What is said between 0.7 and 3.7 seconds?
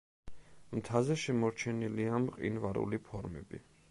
მთაზე შემორჩენილია მყინვარული ფორმები.